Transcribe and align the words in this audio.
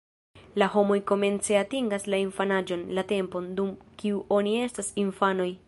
La 0.61 0.67
homoj 0.75 0.95
komence 1.11 1.57
atingas 1.59 2.07
la 2.13 2.21
infanaĝon, 2.23 2.87
la 2.99 3.05
tempon, 3.13 3.53
dum 3.61 3.71
kiu 4.01 4.25
oni 4.39 4.57
estas 4.65 4.91
infanoj. 5.07 5.51